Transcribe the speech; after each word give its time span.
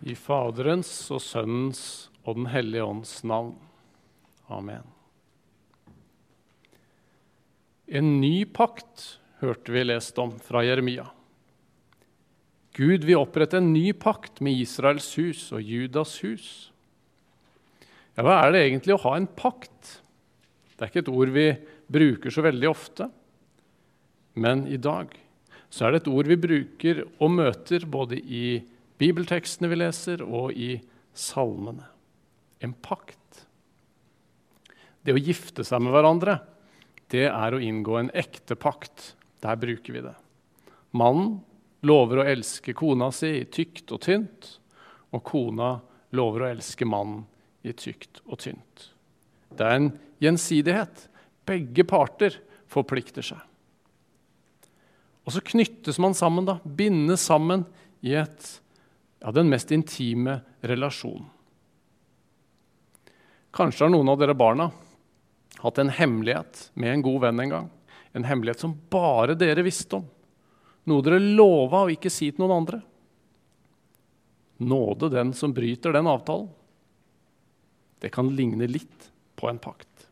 I 0.00 0.14
Faderens 0.16 0.90
og 1.12 1.20
Sønnens 1.20 1.82
og 2.24 2.38
Den 2.38 2.48
hellige 2.52 2.86
ånds 2.86 3.18
navn. 3.26 3.52
Amen. 4.48 4.84
En 7.90 8.20
ny 8.22 8.44
pakt 8.46 9.18
hørte 9.42 9.72
vi 9.74 9.82
lest 9.84 10.18
om 10.22 10.32
fra 10.40 10.62
Jeremia. 10.64 11.08
Gud 12.76 13.04
vil 13.04 13.18
opprette 13.18 13.58
en 13.58 13.72
ny 13.74 13.90
pakt 13.98 14.40
med 14.44 14.60
Israels 14.62 15.08
hus 15.18 15.48
og 15.52 15.64
Judas 15.64 16.14
hus. 16.24 16.48
Ja, 18.14 18.24
Hva 18.24 18.38
er 18.44 18.54
det 18.54 18.62
egentlig 18.66 18.94
å 18.94 19.02
ha 19.04 19.16
en 19.18 19.26
pakt? 19.26 19.98
Det 20.76 20.86
er 20.86 20.92
ikke 20.92 21.04
et 21.04 21.12
ord 21.12 21.32
vi 21.34 21.48
bruker 21.90 22.32
så 22.32 22.44
veldig 22.46 22.70
ofte. 22.70 23.10
Men 24.38 24.64
i 24.70 24.78
dag 24.80 25.12
så 25.70 25.86
er 25.86 25.92
det 25.92 26.04
et 26.04 26.12
ord 26.12 26.30
vi 26.30 26.38
bruker 26.40 27.02
og 27.18 27.34
møter 27.34 27.84
både 27.90 28.20
i 28.22 28.60
bibeltekstene 29.00 29.70
vi 29.72 29.80
leser, 29.80 30.22
og 30.24 30.52
i 30.52 30.74
salmene. 31.16 31.86
En 32.60 32.74
pakt. 32.76 33.46
Det 35.00 35.16
å 35.16 35.20
gifte 35.20 35.64
seg 35.64 35.80
med 35.82 35.94
hverandre, 35.94 36.38
det 37.10 37.26
er 37.30 37.56
å 37.56 37.62
inngå 37.64 37.96
en 37.98 38.12
ekte 38.14 38.56
pakt. 38.60 39.14
Der 39.40 39.56
bruker 39.58 39.96
vi 39.96 40.04
det. 40.04 40.14
Mannen 40.92 41.38
lover 41.86 42.20
å 42.20 42.28
elske 42.28 42.74
kona 42.76 43.08
si 43.14 43.32
i 43.40 43.46
tykt 43.48 43.92
og 43.94 44.02
tynt, 44.04 44.50
og 45.10 45.24
kona 45.26 45.78
lover 46.16 46.44
å 46.44 46.50
elske 46.50 46.86
mannen 46.86 47.24
i 47.66 47.72
tykt 47.76 48.20
og 48.26 48.40
tynt. 48.44 48.90
Det 49.50 49.66
er 49.66 49.78
en 49.78 49.92
gjensidighet. 50.22 51.06
Begge 51.48 51.86
parter 51.88 52.36
forplikter 52.70 53.24
seg. 53.26 53.40
Og 55.26 55.34
så 55.34 55.42
knyttes 55.44 55.98
man 56.02 56.14
sammen, 56.16 56.46
da, 56.46 56.58
bindes 56.64 57.24
sammen 57.26 57.64
i 58.06 58.14
et, 58.18 58.46
ja, 59.20 59.32
den 59.32 59.50
mest 59.52 59.70
intime 59.72 60.40
relasjon. 60.60 61.26
Kanskje 63.50 63.84
har 63.84 63.92
noen 63.92 64.08
av 64.08 64.20
dere 64.20 64.36
barna 64.38 64.70
hatt 65.60 65.78
en 65.82 65.90
hemmelighet 65.92 66.70
med 66.78 66.94
en 66.94 67.02
god 67.04 67.20
venn 67.26 67.42
en 67.44 67.54
gang. 67.54 67.68
En 68.12 68.24
hemmelighet 68.24 68.62
som 68.62 68.76
bare 68.90 69.36
dere 69.38 69.64
visste 69.66 69.98
om. 69.98 70.06
Noe 70.88 71.04
dere 71.04 71.20
lova 71.20 71.84
å 71.84 71.92
ikke 71.92 72.12
si 72.12 72.30
til 72.30 72.44
noen 72.44 72.56
andre. 72.62 72.80
Nåde 74.60 75.10
den 75.12 75.34
som 75.36 75.54
bryter 75.56 75.92
den 75.94 76.08
avtalen. 76.10 76.48
Det 78.00 78.12
kan 78.14 78.32
ligne 78.32 78.68
litt 78.70 79.10
på 79.36 79.50
en 79.50 79.60
pakt. 79.60 80.08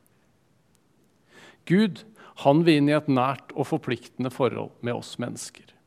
Gud 1.69 2.05
han 2.45 2.63
vil 2.65 2.83
inn 2.83 2.91
i 2.91 2.97
et 2.97 3.09
nært 3.11 3.51
og 3.57 3.67
forpliktende 3.71 4.31
forhold 4.33 4.77
med 4.85 4.95
oss 5.01 5.17
mennesker. 5.21 5.78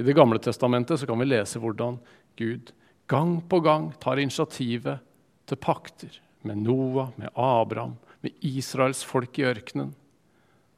I 0.00 0.02
Det 0.02 0.16
gamle 0.16 0.40
testamentet 0.40 1.02
kan 1.04 1.20
vi 1.20 1.26
lese 1.28 1.60
hvordan 1.60 1.98
Gud 2.40 2.70
gang 3.10 3.34
på 3.44 3.58
gang 3.60 3.90
tar 4.00 4.16
initiativet 4.16 5.02
til 5.44 5.60
pakter 5.60 6.14
med 6.48 6.62
Noah, 6.62 7.10
med 7.20 7.28
Abraham, 7.36 7.98
med 8.24 8.32
Israels 8.40 9.02
folk 9.04 9.36
i 9.36 9.44
ørkenen, 9.50 9.90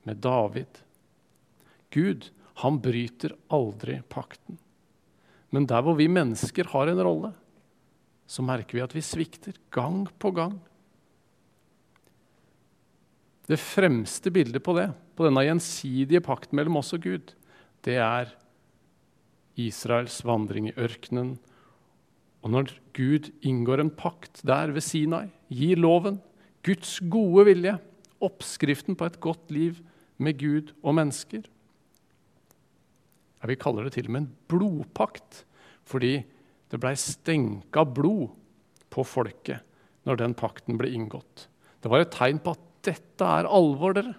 med 0.02 0.18
David. 0.24 0.82
Gud 1.94 2.32
han 2.64 2.80
bryter 2.82 3.36
aldri 3.46 4.00
pakten. 4.10 4.58
Men 5.54 5.70
der 5.70 5.86
hvor 5.86 5.94
vi 5.94 6.10
mennesker 6.10 6.72
har 6.74 6.90
en 6.90 7.06
rolle, 7.06 7.30
så 8.26 8.42
merker 8.42 8.80
vi 8.80 8.82
at 8.82 8.98
vi 8.98 9.06
svikter 9.06 9.54
gang 9.70 10.08
på 10.18 10.34
gang. 10.34 10.58
Det 13.46 13.62
fremste 13.62 14.34
bildet 14.34 14.66
på 14.66 14.74
det, 14.82 14.90
på 15.14 15.30
denne 15.30 15.46
gjensidige 15.46 16.26
pakten 16.26 16.58
mellom 16.58 16.82
oss 16.82 16.94
og 16.96 17.06
Gud, 17.06 17.36
det 17.86 18.00
er 18.02 18.32
Israels 19.60 20.20
vandring 20.24 20.70
i 20.70 20.76
ørkenen. 20.80 21.36
Og 22.42 22.52
når 22.54 22.72
Gud 22.96 23.30
inngår 23.44 23.82
en 23.82 23.92
pakt 23.94 24.42
der 24.46 24.72
ved 24.74 24.84
Sinai, 24.84 25.28
gir 25.52 25.80
loven, 25.80 26.20
Guds 26.62 26.98
gode 27.10 27.46
vilje, 27.50 27.76
oppskriften 28.22 28.96
på 28.98 29.08
et 29.08 29.18
godt 29.22 29.50
liv 29.50 29.80
med 30.22 30.38
Gud 30.38 30.70
og 30.82 30.94
mennesker 30.94 31.42
ja, 33.42 33.48
Vi 33.50 33.58
kaller 33.58 33.88
det 33.88 33.96
til 33.96 34.06
og 34.06 34.14
med 34.14 34.22
en 34.22 34.34
blodpakt, 34.52 35.42
fordi 35.82 36.20
det 36.70 36.80
blei 36.80 36.94
stenka 36.96 37.82
blod 37.84 38.30
på 38.92 39.04
folket 39.04 39.66
når 40.06 40.20
den 40.20 40.36
pakten 40.38 40.78
ble 40.78 40.92
inngått. 40.94 41.48
Det 41.82 41.90
var 41.90 42.04
et 42.04 42.14
tegn 42.14 42.38
på 42.42 42.54
at 42.54 42.62
dette 42.86 43.26
er 43.26 43.48
alvor, 43.50 43.94
dere. 43.94 44.14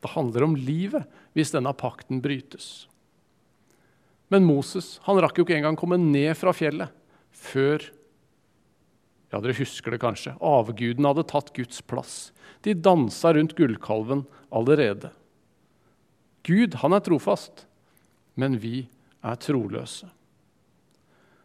Det 0.00 0.12
handler 0.14 0.44
om 0.46 0.56
livet 0.56 1.08
hvis 1.36 1.52
denne 1.52 1.72
pakten 1.76 2.20
brytes. 2.24 2.89
Men 4.30 4.46
Moses 4.46 4.98
han 5.06 5.18
rakk 5.22 5.40
jo 5.40 5.46
ikke 5.46 5.58
engang 5.58 5.78
komme 5.78 5.98
ned 6.00 6.32
fra 6.38 6.54
fjellet 6.56 6.94
før 7.34 7.82
ja, 9.30 9.38
dere 9.38 9.54
husker 9.54 9.94
det 9.94 10.00
kanskje. 10.02 10.34
Avguden 10.42 11.06
hadde 11.06 11.22
tatt 11.30 11.52
Guds 11.54 11.78
plass. 11.86 12.14
De 12.66 12.74
dansa 12.74 13.30
rundt 13.36 13.54
gullkalven 13.58 14.24
allerede. 14.50 15.12
Gud, 16.46 16.74
han 16.82 16.96
er 16.96 17.04
trofast, 17.06 17.62
men 18.34 18.58
vi 18.58 18.88
er 19.22 19.38
troløse. 19.38 20.08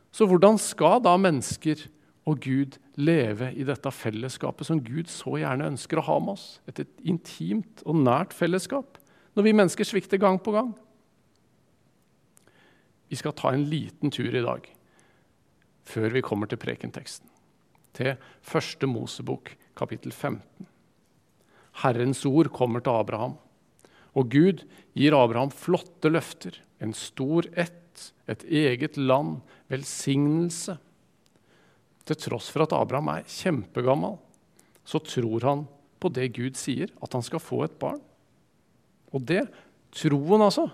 Så 0.10 0.26
hvordan 0.26 0.58
skal 0.62 1.04
da 1.06 1.14
mennesker 1.20 1.84
og 2.26 2.42
Gud 2.42 2.80
leve 2.98 3.52
i 3.54 3.66
dette 3.68 3.92
fellesskapet 3.94 4.68
som 4.68 4.82
Gud 4.82 5.10
så 5.12 5.38
gjerne 5.38 5.70
ønsker 5.70 6.02
å 6.02 6.06
ha 6.08 6.16
med 6.24 6.34
oss. 6.36 6.46
Et, 6.66 6.82
intimt 7.06 7.84
og 7.86 8.00
nært 8.02 8.34
fellesskap 8.36 8.98
når 9.36 9.46
vi 9.46 9.54
mennesker 9.60 9.88
svikter 9.88 10.22
gang 10.22 10.40
på 10.42 10.54
gang. 10.56 10.72
Vi 13.16 13.22
skal 13.22 13.32
ta 13.32 13.54
en 13.56 13.70
liten 13.72 14.12
tur 14.12 14.34
i 14.36 14.42
dag 14.44 14.66
før 15.88 16.12
vi 16.18 16.24
kommer 16.26 16.50
til 16.52 16.60
prekenteksten. 16.60 17.30
Til 17.96 18.18
første 18.44 18.90
Mosebok, 18.92 19.54
kapittel 19.80 20.12
15. 20.12 20.68
Herrens 21.80 22.26
ord 22.28 22.50
kommer 22.52 22.84
til 22.84 23.00
Abraham. 23.00 23.38
Og 24.20 24.28
Gud 24.36 24.66
gir 25.00 25.16
Abraham 25.16 25.54
flotte 25.56 26.12
løfter. 26.12 26.60
En 26.84 26.92
stor 26.92 27.48
ett, 27.56 28.12
et 28.28 28.44
eget 28.52 29.00
land, 29.00 29.40
velsignelse 29.72 30.76
til 32.04 32.20
tross 32.20 32.52
for 32.52 32.68
at 32.68 32.76
Abraham 32.76 33.14
er 33.16 33.32
kjempegammal, 33.32 34.20
så 34.84 35.00
tror 35.00 35.48
han 35.48 35.68
på 36.04 36.12
det 36.12 36.34
Gud 36.36 36.60
sier, 36.60 36.92
at 37.00 37.16
han 37.16 37.24
skal 37.24 37.40
få 37.40 37.64
et 37.64 37.80
barn. 37.80 38.04
Og 39.16 39.24
det, 39.24 39.46
troen 39.96 40.44
altså, 40.44 40.68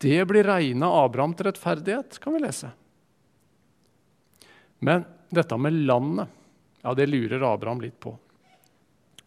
det 0.00 0.20
blir 0.28 0.46
regna 0.48 0.88
Abraham 1.04 1.34
til 1.36 1.50
rettferdighet, 1.50 2.16
kan 2.22 2.34
vi 2.36 2.40
lese. 2.40 2.70
Men 4.80 5.04
dette 5.28 5.58
med 5.60 5.76
landet, 5.84 6.30
ja, 6.80 6.94
det 6.96 7.10
lurer 7.10 7.44
Abraham 7.44 7.82
litt 7.84 7.98
på. 8.00 8.14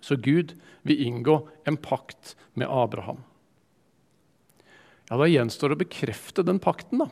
Så 0.01 0.17
Gud 0.17 0.55
vil 0.81 1.03
inngå 1.05 1.37
en 1.69 1.77
pakt 1.77 2.33
med 2.57 2.67
Abraham. 2.67 3.21
Ja, 5.09 5.17
Da 5.17 5.29
gjenstår 5.29 5.69
det 5.69 5.77
å 5.77 5.83
bekrefte 5.85 6.43
den 6.43 6.59
pakten. 6.59 7.05
da. 7.05 7.07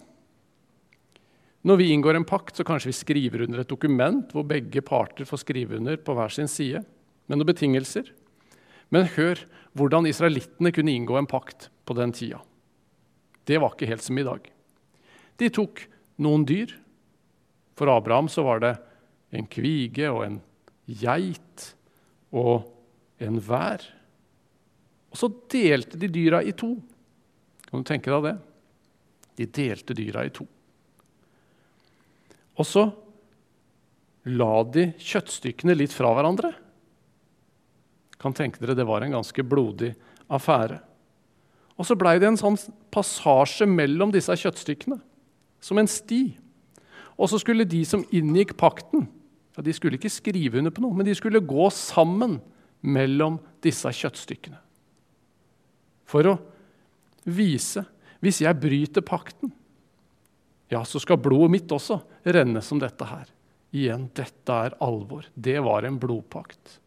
Når 1.61 1.77
vi 1.77 1.91
inngår 1.93 2.15
en 2.17 2.25
pakt, 2.25 2.55
så 2.57 2.65
kanskje 2.65 2.89
vi 2.89 2.97
skriver 2.97 3.41
under 3.45 3.61
et 3.61 3.69
dokument 3.69 4.31
hvor 4.33 4.43
begge 4.43 4.81
parter 4.81 5.25
får 5.25 5.43
skrive 5.43 5.77
under 5.77 5.97
på 5.97 6.15
hver 6.17 6.33
sin 6.33 6.49
side, 6.49 6.83
med 7.27 7.37
noen 7.37 7.53
betingelser. 7.53 8.09
Men 8.89 9.05
hør 9.05 9.45
hvordan 9.77 10.09
israelittene 10.09 10.73
kunne 10.73 10.91
inngå 10.91 11.19
en 11.19 11.29
pakt 11.29 11.69
på 11.85 11.93
den 11.93 12.11
tida. 12.11 12.41
Det 13.47 13.57
var 13.61 13.73
ikke 13.73 13.89
helt 13.89 14.05
som 14.05 14.19
i 14.19 14.25
dag. 14.25 14.45
De 15.41 15.49
tok 15.49 15.83
noen 16.21 16.45
dyr. 16.47 16.73
For 17.77 17.89
Abraham 17.89 18.29
så 18.29 18.43
var 18.45 18.61
det 18.61 18.75
en 19.33 19.47
kvige 19.49 20.11
og 20.11 20.25
en 20.25 20.39
geit 20.85 21.71
og 22.35 22.67
en 23.21 23.39
vær. 23.41 23.83
Og 25.11 25.19
så 25.19 25.29
delte 25.51 25.99
de 25.99 26.09
dyra 26.11 26.41
i 26.43 26.53
to. 26.55 26.75
Kan 27.67 27.83
du 27.83 27.87
tenke 27.87 28.11
deg 28.11 28.27
det? 28.27 28.35
De 29.39 29.47
delte 29.59 29.95
dyra 29.97 30.25
i 30.27 30.33
to. 30.33 30.45
Og 32.59 32.67
så 32.67 32.85
la 34.29 34.53
de 34.69 34.91
kjøttstykkene 35.01 35.75
litt 35.77 35.95
fra 35.95 36.11
hverandre. 36.13 36.51
Kan 38.21 38.35
tenke 38.37 38.61
dere 38.61 38.77
det 38.77 38.85
var 38.85 39.01
en 39.01 39.15
ganske 39.17 39.43
blodig 39.47 39.95
affære. 40.31 40.77
Og 41.81 41.87
så 41.87 41.97
blei 41.97 42.19
det 42.21 42.29
en 42.29 42.37
sånn 42.37 42.59
passasje 42.93 43.65
mellom 43.65 44.11
disse 44.13 44.35
kjøttstykkene, 44.37 44.99
som 45.61 45.79
en 45.81 45.89
sti. 45.89 46.21
Og 47.17 47.31
så 47.31 47.39
skulle 47.41 47.65
de 47.65 47.81
som 47.89 48.05
inngikk 48.13 48.53
pakten, 48.59 49.07
ja, 49.57 49.63
de 49.65 49.73
skulle 49.73 49.97
ikke 49.97 50.13
skrive 50.13 50.61
under 50.61 50.73
på 50.73 50.83
noe, 50.83 50.93
men 50.95 51.07
de 51.07 51.15
skulle 51.17 51.41
gå 51.41 51.65
sammen 51.73 52.37
mellom 52.85 53.39
disse 53.65 53.89
kjøttstykkene. 53.97 54.59
For 56.07 56.29
å 56.29 56.37
vise 57.25 57.83
hvis 58.21 58.43
jeg 58.43 58.61
bryter 58.61 59.03
pakten, 59.05 59.51
ja, 60.71 60.83
så 60.87 61.01
skal 61.01 61.19
blodet 61.19 61.51
mitt 61.51 61.73
også 61.73 61.97
renne 62.31 62.61
som 62.63 62.79
dette 62.79 63.07
her. 63.09 63.25
Igjen, 63.73 64.05
dette 64.15 64.55
er 64.67 64.77
alvor. 64.83 65.25
Det 65.33 65.57
var 65.63 65.87
en 65.87 65.97
blodpakt. 65.99 66.77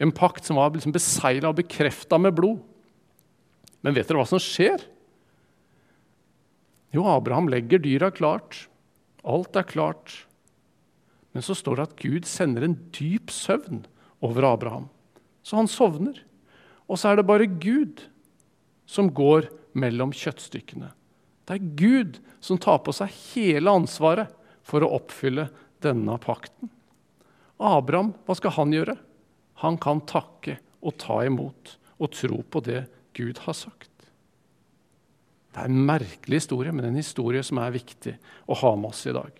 En 0.00 0.12
pakt 0.14 0.46
som 0.46 0.58
var 0.60 0.72
liksom 0.72 0.94
besegla 0.94 1.50
og 1.50 1.58
bekrefta 1.58 2.18
med 2.20 2.36
blod. 2.38 2.62
Men 3.82 3.96
vet 3.96 4.08
dere 4.08 4.22
hva 4.22 4.28
som 4.28 4.42
skjer? 4.42 4.84
Jo, 6.92 7.06
Abraham 7.08 7.48
legger 7.50 7.82
dyra 7.82 8.10
klart. 8.14 8.66
Alt 9.24 9.56
er 9.56 9.66
klart. 9.66 10.14
Men 11.32 11.44
så 11.44 11.56
står 11.56 11.78
det 11.78 11.86
at 11.88 12.00
Gud 12.02 12.28
sender 12.28 12.66
en 12.66 12.76
dyp 12.94 13.32
søvn 13.32 13.84
over 14.22 14.46
Abraham. 14.52 14.90
Så 15.42 15.56
han 15.58 15.70
sovner. 15.70 16.20
Og 16.86 17.00
så 17.00 17.10
er 17.10 17.18
det 17.18 17.28
bare 17.28 17.48
Gud 17.48 18.04
som 18.86 19.08
går 19.14 19.48
mellom 19.78 20.12
kjøttstykkene. 20.12 20.92
Det 21.48 21.56
er 21.56 21.72
Gud 21.78 22.20
som 22.44 22.60
tar 22.60 22.82
på 22.84 22.92
seg 22.94 23.10
hele 23.32 23.72
ansvaret 23.72 24.30
for 24.66 24.84
å 24.84 24.92
oppfylle 24.98 25.48
denne 25.82 26.18
pakten. 26.22 26.70
Abraham, 27.62 28.12
hva 28.26 28.36
skal 28.36 28.54
han 28.58 28.74
gjøre? 28.74 28.96
Han 29.62 29.78
kan 29.80 30.02
takke 30.06 30.58
og 30.82 30.98
ta 31.00 31.22
imot 31.26 31.76
og 32.02 32.12
tro 32.14 32.42
på 32.42 32.62
det 32.66 32.84
Gud 33.16 33.42
har 33.44 33.56
sagt. 33.56 33.90
Det 35.52 35.60
er 35.60 35.68
en 35.68 35.84
merkelig 35.84 36.40
historie, 36.40 36.72
men 36.72 36.88
en 36.88 36.96
historie 36.96 37.42
som 37.44 37.60
er 37.60 37.74
viktig 37.74 38.14
å 38.48 38.56
ha 38.62 38.72
med 38.76 38.92
oss 38.94 39.04
i 39.06 39.14
dag. 39.16 39.32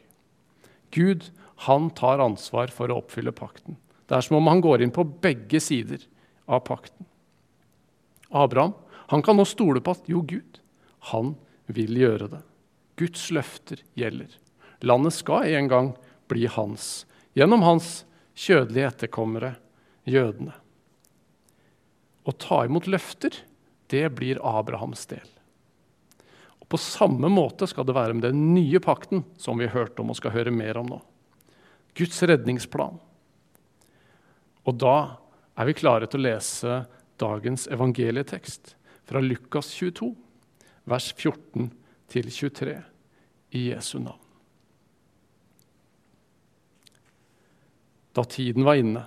Gud 0.92 1.30
han 1.64 1.88
tar 1.96 2.20
ansvar 2.20 2.72
for 2.74 2.92
å 2.92 2.98
oppfylle 3.00 3.32
pakten. 3.32 3.78
Det 4.06 4.18
er 4.18 4.26
som 4.26 4.36
om 4.36 4.50
han 4.50 4.60
går 4.60 4.84
inn 4.84 4.92
på 4.92 5.06
begge 5.24 5.60
sider 5.62 6.04
av 6.44 6.64
pakten. 6.66 7.06
Abraham 8.28 8.74
han 9.12 9.24
kan 9.24 9.36
nå 9.36 9.44
stole 9.48 9.80
på 9.84 9.92
at 9.92 10.08
jo, 10.08 10.22
Gud, 10.24 10.60
han 11.12 11.34
vil 11.72 11.96
gjøre 12.00 12.28
det. 12.32 12.40
Guds 13.00 13.26
løfter 13.34 13.82
gjelder. 13.98 14.30
Landet 14.84 15.16
skal 15.16 15.48
en 15.52 15.68
gang 15.70 15.90
bli 16.32 16.46
hans, 16.50 17.04
gjennom 17.36 17.64
hans 17.64 18.02
kjødelige 18.36 18.88
etterkommere, 18.88 19.54
jødene. 20.08 20.54
Å 22.24 22.32
ta 22.40 22.62
imot 22.66 22.88
løfter, 22.90 23.34
det 23.92 24.08
blir 24.16 24.40
Abrahams 24.40 25.04
del. 25.10 25.28
Og 26.62 26.68
På 26.72 26.80
samme 26.80 27.28
måte 27.28 27.68
skal 27.68 27.86
det 27.86 27.96
være 27.96 28.16
med 28.16 28.24
den 28.30 28.54
nye 28.54 28.80
pakten, 28.80 29.26
som 29.36 29.60
vi 29.60 29.68
hørte 29.68 30.00
om 30.02 30.12
og 30.12 30.18
skal 30.18 30.34
høre 30.34 30.54
mer 30.54 30.80
om 30.80 30.88
nå. 30.94 31.00
Guds 31.98 32.22
redningsplan. 32.24 32.96
Og 34.64 34.78
da 34.80 34.96
er 35.58 35.68
vi 35.68 35.76
klare 35.76 36.08
til 36.08 36.22
å 36.22 36.28
lese 36.30 36.80
dagens 37.20 37.66
evangelietekst 37.68 38.74
fra 39.04 39.20
Lukas 39.20 39.68
22, 39.76 40.14
vers 40.88 41.12
14 41.12 41.70
23, 42.12 42.74
i 43.56 43.68
Jesu 43.70 43.98
navn. 43.98 44.18
Da 48.12 48.24
tiden 48.28 48.64
var 48.64 48.76
inne, 48.76 49.06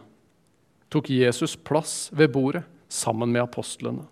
tok 0.90 1.12
Jesus 1.14 1.54
plass 1.56 2.10
ved 2.14 2.32
bordet 2.34 2.64
sammen 2.90 3.30
med 3.30 3.44
apostlene. 3.44 4.08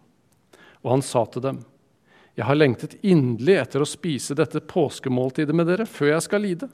Og 0.83 0.97
han 0.97 1.01
sa 1.01 1.25
til 1.25 1.41
dem, 1.41 1.65
'Jeg 2.35 2.45
har 2.45 2.55
lengtet 2.55 2.95
inderlig 3.03 3.61
etter 3.61 3.81
å 3.81 3.85
spise 3.85 4.35
dette 4.35 4.59
påskemåltidet 4.59 5.55
med 5.55 5.67
dere 5.67 5.85
før 5.85 6.13
jeg 6.13 6.21
skal 6.21 6.41
lide.' 6.41 6.69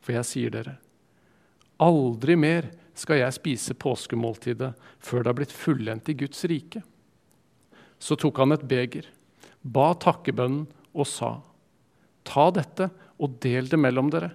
For 0.00 0.12
jeg 0.12 0.24
sier 0.24 0.50
dere, 0.50 0.78
aldri 1.78 2.36
mer 2.36 2.70
skal 2.94 3.20
jeg 3.20 3.36
spise 3.36 3.74
påskemåltidet 3.74 4.72
før 4.98 5.22
det 5.22 5.28
har 5.28 5.38
blitt 5.38 5.52
fullendt 5.52 6.08
i 6.08 6.14
Guds 6.14 6.44
rike. 6.44 6.82
Så 8.00 8.16
tok 8.16 8.38
han 8.38 8.52
et 8.52 8.64
beger, 8.64 9.04
ba 9.62 9.92
takkebønnen 9.94 10.66
og 10.94 11.06
sa, 11.06 11.42
Ta 12.24 12.50
dette 12.52 12.90
og 13.18 13.38
del 13.42 13.68
det 13.68 13.78
mellom 13.80 14.10
dere. 14.12 14.30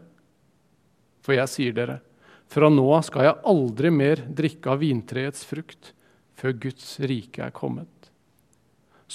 For 1.21 1.37
jeg 1.37 1.51
sier 1.51 1.75
dere, 1.77 1.99
fra 2.49 2.69
nå 2.69 2.85
av 2.93 3.05
skal 3.07 3.27
jeg 3.27 3.41
aldri 3.49 3.91
mer 3.93 4.21
drikke 4.37 4.73
av 4.73 4.81
vintreets 4.81 5.45
frukt 5.47 5.93
før 6.37 6.57
Guds 6.65 6.99
rike 7.01 7.45
er 7.45 7.53
kommet. 7.55 7.94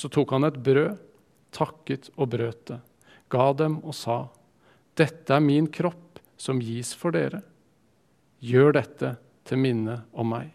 Så 0.01 0.09
tok 0.09 0.31
han 0.33 0.49
et 0.49 0.57
brød, 0.65 0.97
takket 1.53 2.09
og 2.17 2.31
brøt 2.33 2.63
det, 2.71 2.79
ga 3.29 3.51
dem 3.53 3.83
og 3.85 3.93
sa, 3.97 4.23
Dette 4.97 5.35
er 5.37 5.43
min 5.45 5.67
kropp 5.69 6.21
som 6.41 6.61
gis 6.61 6.95
for 6.97 7.13
dere. 7.13 7.43
Gjør 8.41 8.73
dette 8.79 9.11
til 9.45 9.61
minne 9.61 9.99
om 10.17 10.33
meg. 10.33 10.49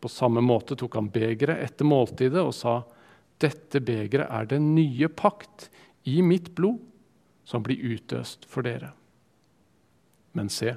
På 0.00 0.08
samme 0.08 0.42
måte 0.44 0.76
tok 0.78 0.94
han 0.96 1.10
begeret 1.12 1.58
etter 1.64 1.88
måltidet 1.88 2.40
og 2.40 2.54
sa, 2.54 2.80
Dette 3.40 3.82
begeret 3.82 4.30
er 4.30 4.46
den 4.46 4.70
nye 4.76 5.08
pakt 5.10 5.66
i 6.06 6.20
mitt 6.22 6.52
blod, 6.54 6.78
som 7.44 7.64
blir 7.66 7.82
utøst 7.82 8.46
for 8.46 8.62
dere. 8.62 8.92
Men 10.38 10.52
se, 10.54 10.76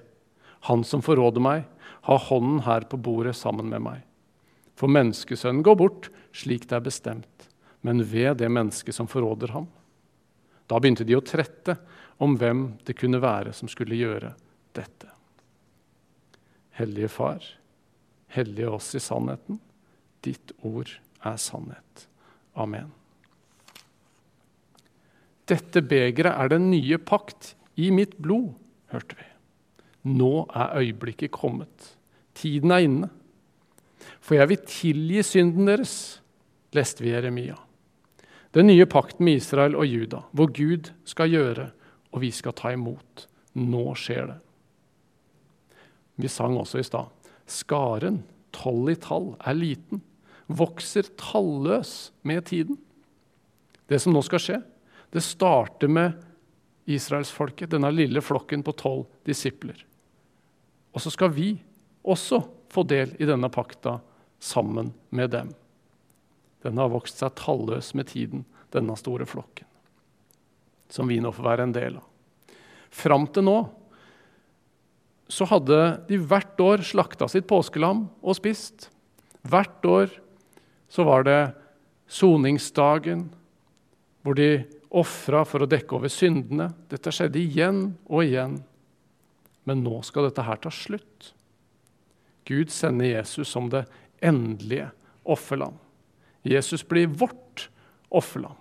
han 0.71 0.81
som 0.87 1.05
forråder 1.05 1.43
meg, 1.43 1.67
har 2.09 2.25
hånden 2.31 2.63
her 2.65 2.87
på 2.89 2.97
bordet 2.97 3.35
sammen 3.37 3.69
med 3.69 3.85
meg. 3.85 4.01
For 4.83 4.91
menneskesønnen 4.91 5.63
går 5.63 5.77
bort 5.79 6.07
slik 6.35 6.65
det 6.67 6.75
er 6.75 6.83
bestemt, 6.83 7.45
men 7.87 8.01
ved 8.03 8.41
det 8.41 8.49
mennesket 8.51 8.97
som 8.97 9.07
forråder 9.07 9.53
ham. 9.55 9.69
Da 10.67 10.75
begynte 10.75 11.05
de 11.07 11.15
å 11.15 11.23
trette 11.23 11.77
om 12.19 12.35
hvem 12.35 12.65
det 12.83 12.97
kunne 12.99 13.21
være 13.23 13.53
som 13.55 13.71
skulle 13.71 13.95
gjøre 13.95 14.33
dette. 14.75 15.07
Hellige 16.75 17.13
Far, 17.15 17.47
hellige 18.35 18.75
oss 18.75 18.91
i 18.99 19.03
sannheten. 19.07 19.61
Ditt 20.19 20.51
ord 20.67 20.91
er 21.23 21.39
sannhet. 21.39 22.05
Amen. 22.59 22.91
Dette 25.47 25.79
begeret 25.79 26.35
er 26.35 26.51
den 26.57 26.67
nye 26.75 26.99
pakt 26.99 27.53
i 27.79 27.87
mitt 27.95 28.19
blod, 28.19 28.51
hørte 28.91 29.15
vi. 29.15 29.31
Nå 30.11 30.33
er 30.51 30.79
øyeblikket 30.83 31.31
kommet. 31.31 31.93
Tiden 32.35 32.75
er 32.75 32.83
inne. 32.83 33.15
For 34.33 34.39
jeg 34.39 34.49
vil 34.49 34.61
tilgi 34.65 35.19
synden 35.21 35.67
deres, 35.69 35.91
leste 36.73 37.03
vi 37.03 37.11
Jeremia. 37.11 37.53
Den 38.57 38.65
nye 38.65 38.87
pakten 38.89 39.27
med 39.27 39.37
Israel 39.37 39.75
og 39.77 39.85
Juda, 39.85 40.23
hvor 40.33 40.47
Gud 40.49 40.87
skal 41.05 41.29
gjøre, 41.29 41.67
og 42.09 42.23
vi 42.23 42.31
skal 42.33 42.55
ta 42.57 42.71
imot. 42.73 43.27
Nå 43.61 43.83
skjer 43.93 44.31
det. 44.31 44.37
Vi 46.17 46.31
sang 46.33 46.57
også 46.57 46.81
i 46.81 46.85
stad. 46.87 47.11
Skaren, 47.45 48.23
tolv 48.57 48.89
i 48.89 48.95
tall, 48.97 49.27
er 49.37 49.53
liten. 49.53 50.01
Vokser 50.49 51.11
talløs 51.13 52.09
med 52.25 52.47
tiden. 52.49 52.79
Det 53.85 53.99
som 54.01 54.17
nå 54.17 54.23
skal 54.25 54.41
skje, 54.41 54.57
det 55.13 55.21
starter 55.21 55.93
med 55.93 56.17
israelsfolket, 56.89 57.69
denne 57.75 57.93
lille 57.93 58.25
flokken 58.25 58.65
på 58.65 58.73
tolv 58.81 59.05
disipler. 59.29 59.77
Og 60.89 61.05
så 61.05 61.13
skal 61.13 61.29
vi 61.37 61.51
også 62.01 62.41
få 62.73 62.85
del 62.89 63.13
i 63.21 63.29
denne 63.29 63.51
pakta 63.53 63.99
sammen 64.43 64.91
med 65.09 65.31
dem. 65.33 65.53
Den 66.63 66.79
har 66.79 66.91
vokst 66.91 67.19
seg 67.19 67.35
talløs 67.39 67.93
med 67.95 68.09
tiden, 68.11 68.43
denne 68.73 68.95
store 68.99 69.27
flokken, 69.29 69.67
som 70.91 71.09
vi 71.09 71.19
nå 71.21 71.31
får 71.35 71.47
være 71.47 71.67
en 71.67 71.75
del 71.75 71.99
av. 71.99 72.09
Fram 72.93 73.25
til 73.33 73.47
nå 73.47 73.57
så 75.33 75.47
hadde 75.49 75.79
de 76.09 76.19
hvert 76.19 76.59
år 76.61 76.83
slakta 76.85 77.29
sitt 77.31 77.47
påskelam 77.49 78.05
og 78.21 78.37
spist. 78.37 78.89
Hvert 79.47 79.85
år 79.87 80.11
så 80.91 81.05
var 81.07 81.25
det 81.25 81.39
soningsdagen, 82.11 83.25
hvor 84.21 84.37
de 84.37 84.65
ofra 84.93 85.41
for 85.47 85.63
å 85.63 85.69
dekke 85.69 85.97
over 85.97 86.11
syndene. 86.11 86.69
Dette 86.91 87.11
skjedde 87.11 87.41
igjen 87.41 87.85
og 88.05 88.27
igjen. 88.27 88.59
Men 89.65 89.81
nå 89.81 90.03
skal 90.05 90.27
dette 90.27 90.45
her 90.45 90.59
ta 90.61 90.71
slutt. 90.73 91.31
Gud 92.45 92.71
sender 92.75 93.07
Jesus 93.07 93.49
som 93.55 93.71
det 93.71 93.85
endelige 94.23 94.89
offerlam. 95.23 95.75
Jesus 96.43 96.83
blir 96.87 97.07
vårt 97.07 97.69
offerlam. 98.09 98.55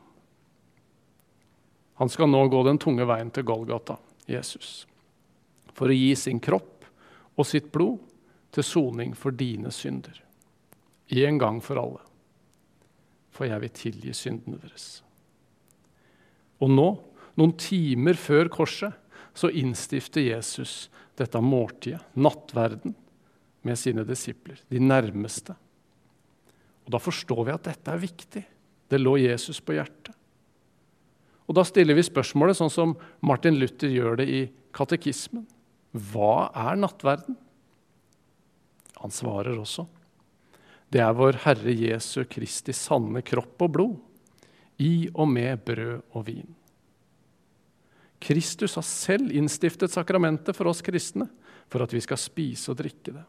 Han 1.94 2.08
skal 2.08 2.30
nå 2.30 2.46
gå 2.50 2.62
den 2.66 2.80
tunge 2.82 3.06
veien 3.06 3.30
til 3.30 3.46
Golgata, 3.46 3.96
Jesus, 4.26 4.86
for 5.74 5.90
å 5.90 5.96
gi 5.96 6.14
sin 6.18 6.40
kropp 6.42 6.86
og 7.36 7.46
sitt 7.46 7.70
blod 7.74 8.00
til 8.52 8.66
soning 8.66 9.14
for 9.18 9.34
dine 9.34 9.70
synder. 9.74 10.16
En 11.12 11.38
gang 11.38 11.60
for 11.62 11.80
alle. 11.80 12.02
For 13.32 13.48
jeg 13.48 13.62
vil 13.62 13.74
tilgi 13.76 14.14
syndene 14.16 14.60
deres. 14.60 15.02
Og 16.62 16.70
nå, 16.70 16.88
noen 17.38 17.54
timer 17.58 18.18
før 18.18 18.50
korset, 18.52 18.98
så 19.34 19.48
innstifter 19.48 20.26
Jesus 20.26 20.90
dette 21.16 21.40
måltidet, 21.40 22.02
nattverden, 22.14 22.94
med 23.62 23.78
sine 23.78 24.04
disipler, 24.06 24.58
de 24.70 24.80
nærmeste. 24.82 25.54
Og 26.86 26.90
Da 26.94 26.98
forstår 26.98 27.44
vi 27.46 27.54
at 27.54 27.68
dette 27.68 27.92
er 27.92 28.02
viktig. 28.02 28.44
Det 28.90 29.00
lå 29.00 29.16
Jesus 29.22 29.60
på 29.60 29.76
hjertet. 29.76 30.14
Og 31.48 31.54
Da 31.54 31.64
stiller 31.64 31.94
vi 31.94 32.02
spørsmålet 32.06 32.58
sånn 32.58 32.70
som 32.72 32.96
Martin 33.20 33.58
Luther 33.58 33.90
gjør 33.90 34.16
det 34.22 34.28
i 34.28 34.42
katekismen. 34.72 35.46
Hva 35.92 36.50
er 36.56 36.78
nattverden? 36.80 37.36
Han 39.02 39.10
svarer 39.10 39.58
også. 39.58 39.86
Det 40.92 41.00
er 41.00 41.14
vår 41.16 41.40
Herre 41.44 41.72
Jesu 41.72 42.22
Kristi 42.28 42.74
sanne 42.76 43.22
kropp 43.24 43.64
og 43.64 43.72
blod, 43.72 43.94
i 44.78 45.08
og 45.12 45.28
med 45.28 45.60
brød 45.64 46.02
og 46.16 46.26
vin. 46.26 46.48
Kristus 48.22 48.76
har 48.78 48.86
selv 48.86 49.32
innstiftet 49.34 49.92
sakramentet 49.92 50.56
for 50.56 50.70
oss 50.70 50.82
kristne 50.84 51.26
for 51.72 51.82
at 51.82 51.92
vi 51.94 52.00
skal 52.04 52.20
spise 52.20 52.70
og 52.70 52.78
drikke 52.78 53.14
det. 53.16 53.24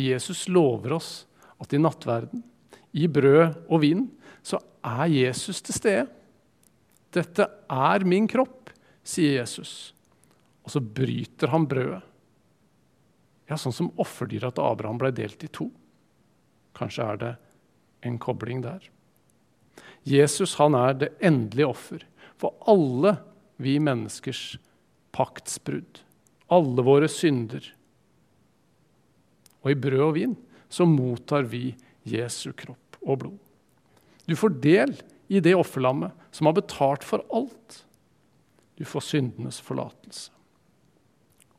Jesus 0.00 0.46
lover 0.48 0.96
oss 0.96 1.10
at 1.62 1.72
i 1.72 1.80
nattverden, 1.80 2.42
i 2.94 3.08
brød 3.10 3.66
og 3.68 3.82
vin, 3.82 4.06
så 4.42 4.60
er 4.84 5.06
Jesus 5.10 5.62
til 5.64 5.76
stede. 5.76 6.06
Dette 7.14 7.46
er 7.70 8.06
min 8.08 8.26
kropp, 8.30 8.72
sier 9.04 9.40
Jesus. 9.40 9.92
Og 10.64 10.74
så 10.74 10.82
bryter 10.82 11.52
han 11.52 11.68
brødet. 11.70 12.02
Ja, 13.44 13.58
sånn 13.60 13.74
som 13.76 13.92
offerdyra 14.00 14.50
til 14.54 14.64
Abraham 14.64 14.98
ble 15.00 15.10
delt 15.12 15.42
i 15.44 15.50
to. 15.52 15.68
Kanskje 16.74 17.04
er 17.04 17.20
det 17.20 17.32
en 18.08 18.16
kobling 18.20 18.62
der. 18.64 18.86
Jesus 20.04 20.56
han 20.60 20.76
er 20.76 20.96
det 21.00 21.12
endelige 21.24 21.68
offer 21.68 22.04
for 22.40 22.56
alle 22.68 23.16
vi 23.62 23.76
menneskers 23.80 24.56
paktsbrudd. 25.14 26.00
Alle 26.52 26.84
våre 26.84 27.08
synder. 27.08 27.64
Og 29.64 29.72
i 29.72 29.78
brød 29.80 30.04
og 30.04 30.14
vin 30.18 30.36
så 30.68 30.86
mottar 30.88 31.48
vi 31.48 31.72
Jesu 32.08 32.52
kropp 32.52 32.98
og 33.04 33.18
blod. 33.24 33.40
Du 34.28 34.36
får 34.36 34.56
del 34.64 34.94
i 35.32 35.40
det 35.44 35.54
offerlammet 35.56 36.12
som 36.34 36.48
har 36.48 36.56
betalt 36.56 37.04
for 37.04 37.24
alt. 37.32 37.80
Du 38.76 38.84
får 38.88 39.08
syndenes 39.08 39.60
forlatelse. 39.64 40.30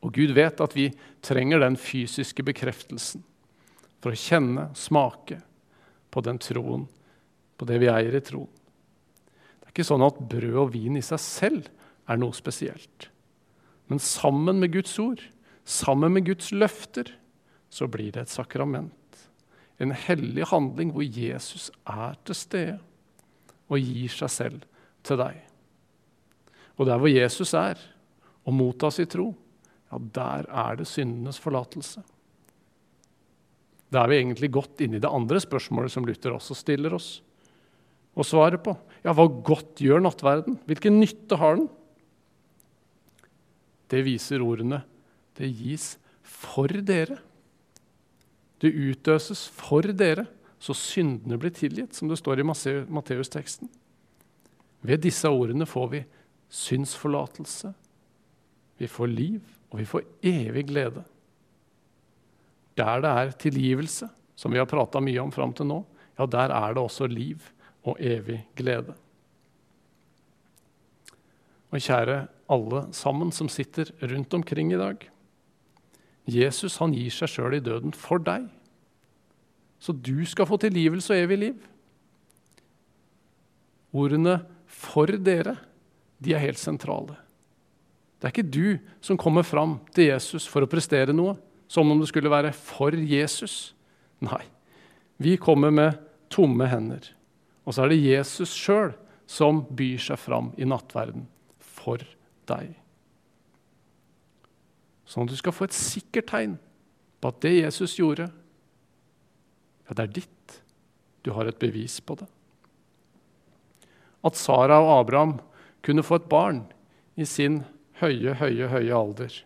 Og 0.04 0.12
Gud 0.14 0.34
vet 0.36 0.60
at 0.62 0.74
vi 0.76 0.90
trenger 1.24 1.62
den 1.62 1.78
fysiske 1.80 2.44
bekreftelsen 2.46 3.24
for 4.04 4.14
å 4.14 4.20
kjenne, 4.20 4.68
smake 4.78 5.40
på 6.14 6.22
den 6.22 6.38
troen, 6.42 6.84
på 7.56 7.66
det 7.66 7.80
vi 7.82 7.90
eier 7.90 8.14
i 8.14 8.22
troen. 8.22 8.50
Det 9.58 9.66
er 9.66 9.72
ikke 9.72 9.88
sånn 9.88 10.04
at 10.06 10.20
brød 10.30 10.58
og 10.66 10.74
vin 10.76 10.98
i 11.00 11.04
seg 11.04 11.22
selv 11.22 11.70
er 12.06 12.20
noe 12.20 12.36
spesielt. 12.36 13.08
Men 13.90 14.02
sammen 14.02 14.60
med 14.62 14.74
Guds 14.76 14.94
ord, 15.02 15.22
sammen 15.66 16.14
med 16.14 16.28
Guds 16.28 16.52
løfter, 16.54 17.10
så 17.70 17.88
blir 17.90 18.12
det 18.14 18.26
et 18.26 18.32
sakrament. 18.32 18.92
En 19.82 19.92
hellig 19.92 20.46
handling 20.52 20.92
hvor 20.94 21.04
Jesus 21.04 21.68
er 21.84 22.16
til 22.24 22.38
stede 22.38 22.78
og 23.66 23.82
gir 23.82 24.12
seg 24.12 24.32
selv 24.32 24.64
til 25.06 25.20
deg. 25.20 25.42
Og 26.76 26.88
der 26.88 27.00
hvor 27.00 27.10
Jesus 27.10 27.52
er, 27.56 27.80
og 28.46 28.54
mottas 28.54 29.00
i 29.02 29.08
tro, 29.10 29.32
ja, 29.90 29.98
der 29.98 30.46
er 30.46 30.78
det 30.78 30.86
syndenes 30.88 31.40
forlatelse. 31.42 32.02
Da 33.90 34.02
er 34.02 34.10
vi 34.10 34.18
egentlig 34.18 34.50
godt 34.54 34.82
inne 34.84 34.98
i 34.98 35.02
det 35.02 35.10
andre 35.10 35.40
spørsmålet 35.42 35.92
som 35.94 36.06
Luther 36.06 36.34
også 36.34 36.56
stiller 36.58 36.94
oss. 36.96 37.20
Og 38.16 38.26
svaret 38.26 38.62
på 38.64 38.74
ja, 39.04 39.12
hva 39.12 39.26
godt 39.28 39.82
gjør 39.82 40.02
nattverden? 40.02 40.58
Hvilken 40.66 40.98
nytte 40.98 41.38
har 41.38 41.58
den? 41.60 41.68
Det 43.90 44.02
viser 44.06 44.42
ordene. 44.42 44.82
Det 45.36 45.50
gis 45.54 45.94
for 46.26 46.70
dere. 46.86 47.20
Det 48.62 48.72
utøses 48.72 49.46
for 49.52 49.84
dere, 49.92 50.26
så 50.58 50.74
syndene 50.76 51.36
blir 51.38 51.52
tilgitt, 51.54 51.94
som 51.94 52.08
det 52.08 52.18
står 52.18 52.40
i 52.40 52.46
Matteus-teksten. 52.46 53.68
Ved 54.86 55.02
disse 55.04 55.28
ordene 55.28 55.66
får 55.68 55.90
vi 55.92 56.04
synsforlatelse, 56.48 57.72
vi 58.76 58.88
får 58.88 59.12
liv, 59.12 59.40
og 59.72 59.80
vi 59.80 59.88
får 59.88 60.04
evig 60.24 60.66
glede. 60.68 61.02
Der 62.76 63.00
det 63.00 63.10
er 63.10 63.36
tilgivelse, 63.40 64.08
som 64.36 64.52
vi 64.52 64.60
har 64.60 64.68
prata 64.68 65.00
mye 65.00 65.22
om 65.22 65.32
fram 65.32 65.52
til 65.56 65.68
nå, 65.68 65.80
ja, 66.18 66.26
der 66.26 66.52
er 66.52 66.74
det 66.76 66.82
også 66.82 67.08
liv 67.08 67.42
og 67.84 68.00
evig 68.00 68.42
glede. 68.56 68.94
Og 71.72 71.82
kjære 71.82 72.26
alle 72.52 72.82
sammen 72.94 73.32
som 73.34 73.48
sitter 73.52 73.90
rundt 74.02 74.34
omkring 74.34 74.72
i 74.72 74.80
dag. 74.80 75.08
Jesus 76.26 76.78
han 76.82 76.94
gir 76.96 77.12
seg 77.14 77.30
sjøl 77.30 77.56
i 77.58 77.62
døden 77.62 77.94
for 77.94 78.22
deg, 78.22 78.48
så 79.78 79.92
du 79.92 80.24
skal 80.26 80.48
få 80.48 80.58
tilgivelse 80.58 81.14
og 81.14 81.22
evig 81.26 81.38
liv. 81.38 81.56
Ordene 83.94 84.40
'for 84.66 85.06
dere' 85.06 85.58
de 86.20 86.34
er 86.34 86.38
helt 86.38 86.58
sentrale. 86.58 87.16
Det 88.18 88.24
er 88.24 88.32
ikke 88.32 88.50
du 88.50 88.78
som 89.00 89.16
kommer 89.16 89.42
fram 89.42 89.78
til 89.94 90.08
Jesus 90.08 90.46
for 90.46 90.64
å 90.64 90.70
prestere 90.70 91.12
noe, 91.12 91.36
som 91.68 91.90
om 91.90 92.00
det 92.00 92.08
skulle 92.08 92.32
være 92.32 92.52
for 92.52 92.90
Jesus. 92.90 93.74
Nei, 94.20 94.42
vi 95.18 95.36
kommer 95.36 95.70
med 95.70 95.98
tomme 96.30 96.66
hender. 96.66 97.12
Og 97.66 97.74
så 97.74 97.84
er 97.84 97.88
det 97.88 98.04
Jesus 98.04 98.54
sjøl 98.54 98.94
som 99.26 99.64
byr 99.76 99.98
seg 99.98 100.18
fram 100.18 100.52
i 100.56 100.64
nattverden 100.64 101.26
for 101.58 101.98
deg. 102.46 102.74
Sånn 105.06 105.26
at 105.26 105.32
du 105.32 105.38
skal 105.38 105.54
få 105.54 105.68
et 105.68 105.76
sikkert 105.76 106.30
tegn 106.32 106.56
på 107.22 107.30
at 107.30 107.42
det 107.44 107.54
Jesus 107.54 107.96
gjorde, 107.98 108.28
ja, 109.86 109.94
det 109.94 110.02
er 110.02 110.14
ditt. 110.18 110.56
Du 111.22 111.32
har 111.34 111.46
et 111.46 111.58
bevis 111.58 111.98
på 112.02 112.16
det. 112.18 112.26
At 114.26 114.38
Sara 114.38 114.80
og 114.82 114.92
Abraham 115.00 115.36
kunne 115.86 116.04
få 116.06 116.18
et 116.18 116.28
barn 116.30 116.64
i 117.14 117.26
sin 117.26 117.60
høye, 118.00 118.34
høye, 118.38 118.68
høye 118.70 118.94
alder, 118.94 119.38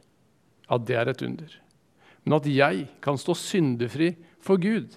ja, 0.71 0.79
det 0.79 0.97
er 0.97 1.12
et 1.12 1.25
under. 1.25 1.55
Men 2.25 2.37
at 2.37 2.49
jeg 2.49 2.87
kan 3.05 3.21
stå 3.21 3.37
syndefri 3.37 4.14
for 4.40 4.61
Gud, 4.61 4.97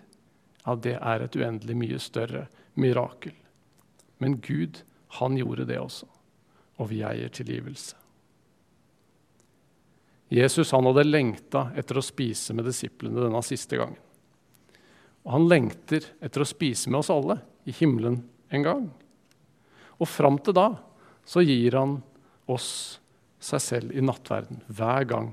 ja, 0.63 0.75
det 0.75 0.95
er 0.95 1.23
et 1.23 1.37
uendelig 1.39 1.77
mye 1.79 1.99
større 1.99 2.47
mirakel. 2.79 3.35
Men 4.23 4.39
Gud, 4.43 4.81
han 5.19 5.35
gjorde 5.37 5.67
det 5.67 5.79
også 5.83 6.07
og 6.81 6.89
vi 6.91 7.03
eier 7.05 7.31
tilgivelse. 7.33 7.97
Jesus 10.33 10.71
han 10.73 10.87
hadde 10.89 11.03
lengta 11.05 11.67
etter 11.77 11.99
å 11.99 12.05
spise 12.05 12.55
med 12.57 12.65
disiplene 12.65 13.21
denne 13.21 13.41
siste 13.45 13.77
gangen. 13.77 13.99
Og 15.23 15.35
han 15.35 15.45
lengter 15.45 16.07
etter 16.25 16.41
å 16.41 16.47
spise 16.47 16.89
med 16.89 17.03
oss 17.03 17.11
alle 17.13 17.37
i 17.69 17.75
himmelen 17.75 18.17
en 18.49 18.65
gang. 18.65 18.87
Og 20.01 20.09
fram 20.09 20.39
til 20.41 20.55
da 20.57 20.71
så 21.25 21.43
gir 21.45 21.77
han 21.77 21.99
oss 22.49 22.99
seg 23.43 23.61
selv 23.61 23.93
i 23.93 24.01
nattverden 24.01 24.63
hver 24.73 25.05
gang 25.07 25.29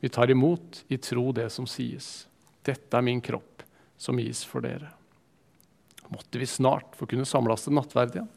vi 0.00 0.08
tar 0.08 0.30
imot 0.32 0.82
i 0.88 0.96
tro 1.02 1.28
det 1.36 1.50
som 1.52 1.66
sies. 1.68 2.24
Dette 2.64 2.96
er 2.96 3.04
min 3.04 3.20
kropp, 3.20 3.62
som 3.98 4.18
gis 4.22 4.44
for 4.46 4.64
dere. 4.64 4.94
Måtte 6.08 6.40
vi 6.40 6.48
snart 6.48 6.96
få 6.96 7.04
kunne 7.10 7.28
samles 7.28 7.66
til 7.66 7.76
nattverd 7.76 8.16
igjen. 8.16 8.32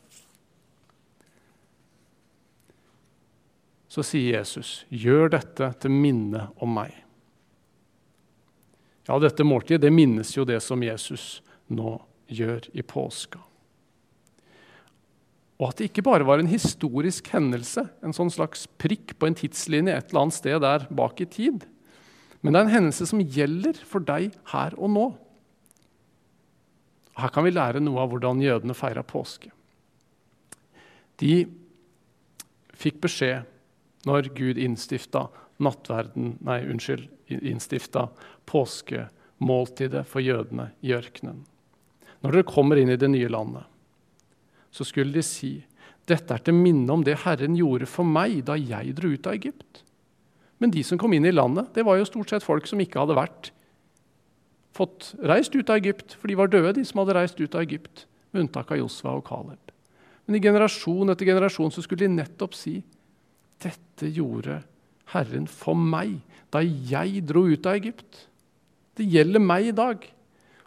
Så 3.92 4.04
sier 4.08 4.38
Jesus, 4.40 4.86
'Gjør 4.88 5.34
dette 5.34 5.74
til 5.84 5.92
minne 5.92 6.48
om 6.64 6.78
meg'. 6.78 6.96
Ja, 9.10 9.18
dette 9.20 9.44
måltidet 9.44 9.82
det 9.84 9.92
minnes 9.92 10.32
jo 10.38 10.46
det 10.48 10.62
som 10.64 10.84
Jesus 10.84 11.42
nå 11.68 11.98
gjør 12.32 12.70
i 12.72 12.86
påska. 12.86 13.42
Og 15.60 15.68
at 15.68 15.82
det 15.82 15.90
ikke 15.90 16.06
bare 16.08 16.26
var 16.26 16.40
en 16.40 16.50
historisk 16.50 17.28
hendelse, 17.34 17.84
en 18.02 18.16
sånn 18.16 18.32
slags 18.32 18.64
prikk 18.80 19.18
på 19.20 19.28
en 19.28 19.36
tidslinje 19.36 19.94
et 19.94 20.10
eller 20.10 20.24
annet 20.24 20.40
sted 20.40 20.62
der 20.64 20.88
bak 20.88 21.20
i 21.20 21.28
tid, 21.28 21.68
men 22.42 22.54
det 22.54 22.62
er 22.62 22.66
en 22.70 22.76
hendelse 22.78 23.06
som 23.12 23.22
gjelder 23.22 23.78
for 23.86 24.02
deg 24.02 24.32
her 24.56 24.74
og 24.80 24.90
nå. 24.96 25.08
Her 27.20 27.30
kan 27.36 27.46
vi 27.46 27.52
lære 27.54 27.84
noe 27.84 28.00
av 28.02 28.10
hvordan 28.10 28.42
jødene 28.42 28.74
feira 28.78 29.04
påske. 29.06 29.52
De 31.22 31.44
fikk 32.74 33.04
beskjed 33.04 33.51
når 34.08 34.32
Gud 34.38 34.60
innstifta 34.62 35.28
nattverden, 35.62 36.36
nei, 36.42 36.62
unnskyld, 36.66 37.06
innstifta 37.30 38.08
påskemåltidet 38.50 40.06
for 40.10 40.24
jødene 40.26 40.72
i 40.82 40.96
ørkenen. 40.98 41.44
Når 42.22 42.38
dere 42.38 42.50
kommer 42.50 42.82
inn 42.82 42.92
i 42.94 43.00
det 43.00 43.10
nye 43.12 43.30
landet, 43.32 43.66
så 44.72 44.86
skulle 44.88 45.14
de 45.14 45.24
si 45.26 45.60
dette 46.10 46.34
er 46.34 46.44
til 46.44 46.58
minne 46.58 46.90
om 46.92 47.04
det 47.06 47.22
Herren 47.24 47.56
gjorde 47.58 47.88
for 47.90 48.08
meg 48.08 48.42
da 48.48 48.58
jeg 48.58 48.96
dro 48.98 49.12
ut 49.14 49.28
av 49.30 49.38
Egypt. 49.38 49.84
Men 50.62 50.74
de 50.74 50.84
som 50.86 51.00
kom 51.02 51.14
inn 51.14 51.26
i 51.26 51.34
landet, 51.34 51.72
det 51.76 51.86
var 51.86 51.98
jo 51.98 52.08
stort 52.10 52.32
sett 52.32 52.46
folk 52.46 52.68
som 52.70 52.82
ikke 52.82 53.02
hadde 53.02 53.18
vært 53.18 53.52
fått 54.78 55.12
reist 55.28 55.56
ut 55.56 55.70
av 55.70 55.82
Egypt, 55.82 56.16
for 56.18 56.32
de 56.32 56.38
var 56.40 56.52
døde, 56.52 56.78
de 56.78 56.86
som 56.88 57.02
hadde 57.02 57.18
reist 57.18 57.40
ut 57.42 57.56
av 57.58 57.66
Egypt, 57.66 58.06
med 58.32 58.46
unntak 58.46 58.72
av 58.72 58.80
Josva 58.80 59.18
og 59.18 59.26
Caleb. 59.28 59.74
Men 60.26 60.38
i 60.38 60.44
generasjon 60.44 61.12
etter 61.12 61.28
generasjon 61.28 61.74
så 61.74 61.84
skulle 61.84 62.06
de 62.06 62.14
nettopp 62.22 62.56
si 62.56 62.78
dette 63.62 64.10
gjorde 64.12 64.62
Herren 65.14 65.48
for 65.50 65.78
meg 65.78 66.20
da 66.52 66.62
jeg 66.64 67.24
dro 67.28 67.46
ut 67.48 67.68
av 67.68 67.78
Egypt. 67.80 68.26
Det 68.98 69.08
gjelder 69.08 69.44
meg 69.44 69.72
i 69.72 69.76
dag. 69.76 70.04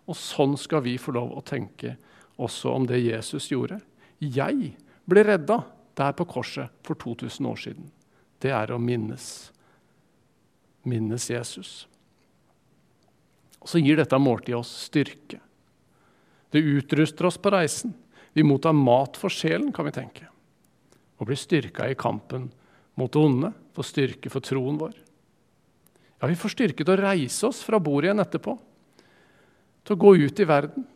Og 0.05 0.17
sånn 0.19 0.57
skal 0.61 0.85
vi 0.85 0.99
få 1.01 1.15
lov 1.17 1.33
å 1.33 1.45
tenke 1.45 1.95
også 2.41 2.75
om 2.75 2.89
det 2.89 3.01
Jesus 3.05 3.51
gjorde. 3.53 3.79
Jeg 4.21 4.75
ble 5.09 5.25
redda 5.25 5.63
der 5.97 6.15
på 6.17 6.27
korset 6.29 6.73
for 6.85 6.99
2000 6.99 7.49
år 7.49 7.61
siden. 7.61 7.91
Det 8.41 8.53
er 8.53 8.73
å 8.75 8.81
minnes. 8.81 9.27
Minnes 10.85 11.29
Jesus. 11.31 11.85
Og 13.65 13.71
så 13.71 13.81
gir 13.81 13.97
dette 13.97 14.19
måltidet 14.21 14.59
oss 14.59 14.73
styrke. 14.91 15.41
Det 16.53 16.61
utruster 16.61 17.31
oss 17.31 17.41
på 17.41 17.53
reisen. 17.55 17.95
Vi 18.37 18.45
mottar 18.45 18.75
mat 18.77 19.17
for 19.17 19.33
sjelen, 19.33 19.73
kan 19.73 19.89
vi 19.89 19.95
tenke. 19.95 20.29
Og 21.19 21.31
blir 21.31 21.39
styrka 21.39 21.89
i 21.89 21.97
kampen 21.97 22.51
mot 22.99 23.11
det 23.13 23.21
onde, 23.21 23.51
får 23.75 23.89
styrke 23.91 24.31
for 24.31 24.45
troen 24.45 24.79
vår. 24.79 24.95
Ja, 26.21 26.29
vi 26.31 26.39
får 26.39 26.55
styrke 26.55 26.85
til 26.85 26.95
å 26.95 27.03
reise 27.03 27.49
oss 27.51 27.63
fra 27.67 27.81
bordet 27.83 28.09
igjen 28.09 28.23
etterpå, 28.23 28.57
til 29.85 29.97
å 29.97 30.01
gå 30.01 30.13
ut 30.23 30.41
i 30.41 30.49
verden. 30.49 30.87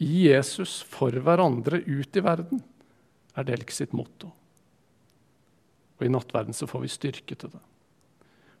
I 0.00 0.28
Jesus 0.30 0.78
for 0.88 1.12
hverandre 1.12 1.82
ut 1.84 2.16
i 2.16 2.22
verden 2.24 2.62
er 3.36 3.48
Delk 3.48 3.74
sitt 3.74 3.92
motto. 3.92 4.30
Og 6.00 6.06
i 6.06 6.12
nattverden 6.12 6.56
så 6.56 6.68
får 6.70 6.86
vi 6.86 6.92
styrke 6.94 7.36
til 7.36 7.52
det. 7.52 7.60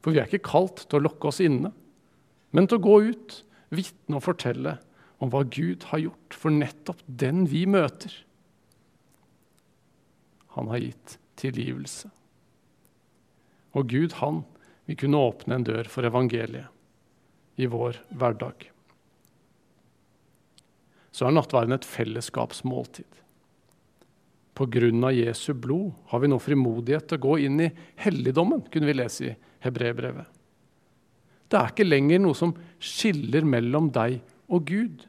For 0.04 0.12
vi 0.12 0.20
er 0.20 0.28
ikke 0.28 0.50
kalt 0.50 0.84
til 0.84 1.00
å 1.00 1.06
lokke 1.06 1.30
oss 1.30 1.40
inne, 1.44 1.72
men 2.52 2.68
til 2.68 2.80
å 2.80 2.84
gå 2.84 2.96
ut, 3.12 3.38
vitne 3.72 4.18
og 4.18 4.26
fortelle 4.26 4.76
om 5.22 5.30
hva 5.32 5.44
Gud 5.46 5.86
har 5.92 6.02
gjort 6.02 6.36
for 6.36 6.52
nettopp 6.52 7.00
den 7.06 7.44
vi 7.48 7.62
møter. 7.70 8.12
Han 10.56 10.68
har 10.72 10.82
gitt 10.82 11.16
tilgivelse. 11.40 12.10
Og 13.76 13.88
Gud, 13.90 14.16
han 14.20 14.42
vil 14.88 14.98
kunne 15.00 15.22
åpne 15.30 15.58
en 15.58 15.66
dør 15.66 15.88
for 15.90 16.06
evangeliet 16.06 17.60
i 17.60 17.68
vår 17.70 18.00
hverdag. 18.16 18.70
Så 21.10 21.26
er 21.26 21.34
nattverden 21.34 21.76
et 21.76 21.86
fellesskapsmåltid. 21.86 23.08
Av 24.60 25.12
Jesu 25.16 25.54
blod 25.56 25.94
har 26.10 26.20
vi 26.20 26.28
nå 26.28 26.36
frimodighet 26.42 27.06
til 27.08 27.16
å 27.16 27.22
gå 27.24 27.36
inn 27.46 27.62
i 27.64 27.70
helligdommen, 28.02 28.60
kunne 28.68 28.90
vi 28.90 28.96
lese 28.98 29.30
i 29.30 29.36
Hebrebrevet. 29.64 30.26
Det 31.50 31.58
er 31.58 31.72
ikke 31.72 31.86
lenger 31.86 32.20
noe 32.20 32.36
som 32.36 32.52
skiller 32.76 33.46
mellom 33.48 33.88
deg 33.94 34.18
og 34.52 34.68
Gud. 34.68 35.06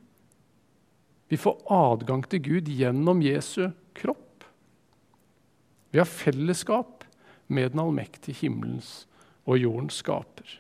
Vi 1.27 1.39
får 1.39 1.59
adgang 1.71 2.23
til 2.31 2.41
Gud 2.47 2.71
gjennom 2.71 3.21
Jesu 3.25 3.67
kropp. 3.97 4.30
Vi 5.91 5.99
har 5.99 6.07
fellesskap 6.07 7.03
med 7.47 7.73
den 7.73 7.83
allmektige 7.83 8.45
himmelens 8.45 9.05
og 9.43 9.59
jordens 9.59 9.99
skaper. 9.99 10.57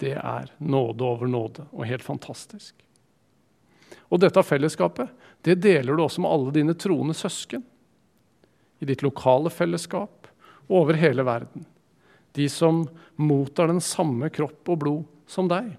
Det 0.00 0.16
er 0.16 0.50
nåde 0.58 1.04
over 1.04 1.28
nåde 1.30 1.66
og 1.70 1.86
helt 1.88 2.04
fantastisk. 2.04 2.74
Og 4.08 4.20
dette 4.22 4.42
fellesskapet 4.44 5.12
det 5.44 5.58
deler 5.60 5.96
du 5.96 6.04
også 6.04 6.22
med 6.24 6.32
alle 6.32 6.54
dine 6.56 6.74
troende 6.78 7.14
søsken. 7.16 7.62
I 8.80 8.88
ditt 8.88 9.04
lokale 9.04 9.52
fellesskap 9.52 10.28
og 10.66 10.76
over 10.80 10.98
hele 10.98 11.24
verden. 11.26 11.66
De 12.34 12.48
som 12.50 12.86
mottar 13.20 13.68
den 13.70 13.82
samme 13.84 14.30
kropp 14.32 14.72
og 14.72 14.80
blod 14.80 15.02
som 15.30 15.48
deg. 15.50 15.74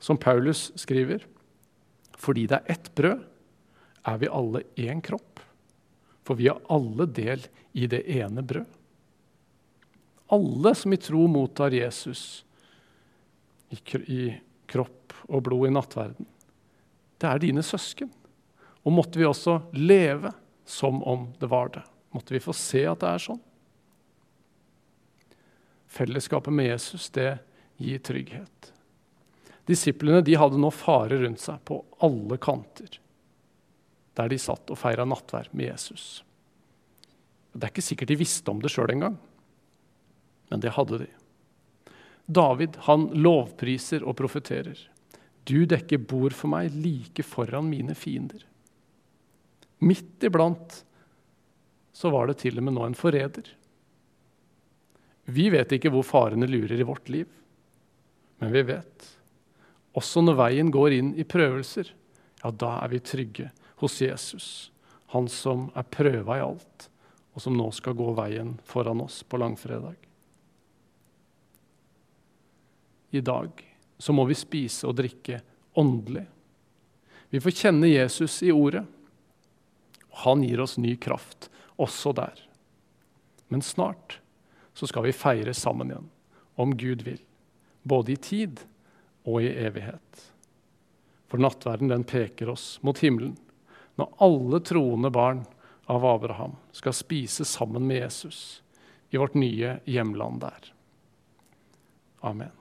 Som 0.00 0.20
Paulus 0.20 0.68
skriver, 0.80 1.24
fordi 2.20 2.46
det 2.48 2.60
er 2.60 2.76
ett 2.76 2.92
brød, 2.96 3.24
er 4.08 4.20
vi 4.20 4.30
alle 4.32 4.62
én 4.80 5.00
kropp. 5.04 5.40
For 6.30 6.38
vi 6.38 6.46
har 6.46 6.60
alle 6.70 7.08
del 7.10 7.42
i 7.72 7.88
det 7.90 8.04
ene 8.06 8.42
brød. 8.46 8.66
Alle 10.30 10.70
som 10.78 10.92
i 10.94 10.98
tro 11.02 11.24
mottar 11.26 11.74
Jesus 11.74 12.44
i 13.74 14.28
kropp 14.70 15.16
og 15.26 15.42
blod 15.48 15.66
i 15.66 15.72
nattverden, 15.74 16.28
det 17.18 17.26
er 17.26 17.42
dine 17.42 17.66
søsken. 17.66 18.12
Og 18.86 18.94
måtte 18.94 19.18
vi 19.18 19.26
også 19.26 19.56
leve 19.74 20.30
som 20.62 21.02
om 21.02 21.26
det 21.42 21.50
var 21.50 21.74
det. 21.74 21.82
Måtte 22.14 22.38
vi 22.38 22.44
få 22.46 22.54
se 22.54 22.84
at 22.86 23.02
det 23.02 23.10
er 23.10 23.26
sånn. 23.26 23.42
Fellesskapet 25.90 26.54
med 26.54 26.70
Jesus, 26.70 27.10
det 27.10 27.40
gir 27.82 27.98
trygghet. 28.06 28.70
Disiplene 29.66 30.22
de 30.22 30.38
hadde 30.38 30.62
nå 30.62 30.70
fare 30.70 31.24
rundt 31.26 31.42
seg 31.42 31.58
på 31.66 31.82
alle 32.06 32.38
kanter, 32.38 33.00
der 34.20 34.30
de 34.32 34.38
satt 34.40 34.70
og 34.70 34.78
feira 34.78 35.06
nattverd 35.08 35.50
med 35.56 35.72
Jesus. 35.72 36.20
Det 37.52 37.64
er 37.64 37.72
ikke 37.72 37.84
sikkert 37.84 38.12
de 38.12 38.20
visste 38.20 38.52
om 38.52 38.60
det 38.62 38.70
sjøl 38.72 38.92
engang, 38.92 39.16
men 40.52 40.62
det 40.62 40.74
hadde 40.76 41.02
de. 41.02 41.08
David 42.30 42.76
han 42.86 43.08
lovpriser 43.18 44.04
og 44.06 44.18
profeterer. 44.20 44.78
Du 45.48 45.64
dekker 45.66 46.02
bord 46.04 46.36
for 46.36 46.52
meg 46.52 46.74
like 46.76 47.24
foran 47.26 47.70
mine 47.70 47.96
fiender. 47.98 48.44
Midt 49.82 50.22
iblant 50.28 50.82
så 51.96 52.12
var 52.12 52.28
det 52.28 52.38
til 52.44 52.60
og 52.60 52.66
med 52.66 52.76
nå 52.76 52.84
en 52.86 52.98
forræder. 52.98 53.48
Vi 55.30 55.48
vet 55.52 55.72
ikke 55.74 55.90
hvor 55.92 56.06
farene 56.06 56.48
lurer 56.48 56.78
i 56.78 56.86
vårt 56.86 57.10
liv, 57.12 57.26
men 58.40 58.52
vi 58.54 58.62
vet. 58.68 59.08
Også 59.98 60.22
når 60.22 60.38
veien 60.38 60.70
går 60.72 60.94
inn 60.96 61.10
i 61.18 61.26
prøvelser, 61.26 61.90
ja, 62.44 62.50
da 62.50 62.76
er 62.84 62.92
vi 62.92 63.02
trygge 63.04 63.50
hos 63.80 64.00
Jesus, 64.02 64.70
han 65.12 65.28
som 65.28 65.68
er 65.74 65.88
prøva 65.90 66.38
i 66.38 66.44
alt, 66.44 66.86
og 67.34 67.42
som 67.42 67.56
nå 67.56 67.70
skal 67.74 67.96
gå 67.98 68.12
veien 68.18 68.56
foran 68.66 69.02
oss 69.04 69.22
på 69.22 69.40
langfredag. 69.40 69.96
I 73.10 73.20
dag 73.20 73.50
så 73.98 74.12
må 74.14 74.24
vi 74.28 74.38
spise 74.38 74.86
og 74.86 74.96
drikke 75.00 75.40
åndelig. 75.78 76.26
Vi 77.30 77.40
får 77.42 77.56
kjenne 77.62 77.90
Jesus 77.90 78.42
i 78.42 78.52
ordet. 78.54 78.84
Han 80.24 80.42
gir 80.46 80.62
oss 80.62 80.78
ny 80.78 80.96
kraft 80.96 81.50
også 81.80 82.12
der. 82.14 82.38
Men 83.50 83.62
snart 83.62 84.20
så 84.74 84.86
skal 84.86 85.08
vi 85.08 85.14
feire 85.16 85.54
sammen 85.54 85.90
igjen, 85.90 86.08
om 86.54 86.74
Gud 86.78 87.02
vil. 87.06 87.20
Både 87.82 88.14
i 88.14 88.16
tid 88.16 88.62
og 89.26 89.42
i 89.42 89.50
evighet. 89.50 90.26
For 91.30 91.42
nattverden 91.42 91.90
den 91.90 92.06
peker 92.06 92.50
oss 92.52 92.78
mot 92.86 92.98
himmelen. 93.02 93.36
Når 94.00 94.14
alle 94.24 94.62
troende 94.64 95.10
barn 95.12 95.42
av 95.90 96.06
Abraham 96.08 96.54
skal 96.72 96.94
spise 96.96 97.44
sammen 97.44 97.84
med 97.84 98.00
Jesus 98.00 98.62
i 99.12 99.18
vårt 99.20 99.34
nye 99.36 99.74
hjemland 99.84 100.40
der. 100.40 100.70
Amen. 102.24 102.54